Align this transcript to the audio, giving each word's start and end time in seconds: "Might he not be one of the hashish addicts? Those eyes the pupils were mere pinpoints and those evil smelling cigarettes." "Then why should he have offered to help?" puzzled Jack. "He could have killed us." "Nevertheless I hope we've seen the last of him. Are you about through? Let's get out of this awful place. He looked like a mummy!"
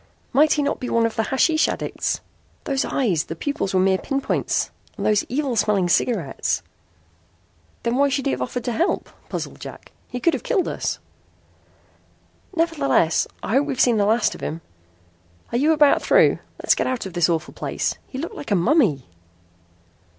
"Might 0.33 0.53
he 0.53 0.63
not 0.63 0.79
be 0.79 0.89
one 0.89 1.05
of 1.05 1.15
the 1.15 1.21
hashish 1.25 1.67
addicts? 1.67 2.21
Those 2.63 2.83
eyes 2.83 3.25
the 3.25 3.35
pupils 3.35 3.71
were 3.75 3.79
mere 3.79 3.99
pinpoints 3.99 4.71
and 4.97 5.05
those 5.05 5.23
evil 5.29 5.55
smelling 5.55 5.87
cigarettes." 5.89 6.63
"Then 7.83 7.97
why 7.97 8.09
should 8.09 8.25
he 8.25 8.31
have 8.31 8.41
offered 8.41 8.63
to 8.63 8.71
help?" 8.71 9.11
puzzled 9.29 9.59
Jack. 9.59 9.91
"He 10.07 10.19
could 10.19 10.33
have 10.33 10.41
killed 10.41 10.67
us." 10.67 10.97
"Nevertheless 12.55 13.27
I 13.43 13.51
hope 13.51 13.67
we've 13.67 13.79
seen 13.79 13.97
the 13.97 14.05
last 14.07 14.33
of 14.33 14.41
him. 14.41 14.61
Are 15.51 15.57
you 15.59 15.71
about 15.71 16.01
through? 16.01 16.39
Let's 16.59 16.73
get 16.73 16.87
out 16.87 17.05
of 17.05 17.13
this 17.13 17.29
awful 17.29 17.53
place. 17.53 17.93
He 18.07 18.17
looked 18.17 18.33
like 18.33 18.49
a 18.49 18.55
mummy!" 18.55 19.05